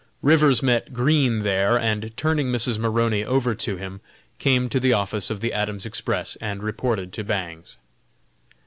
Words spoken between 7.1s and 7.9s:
to Bangs.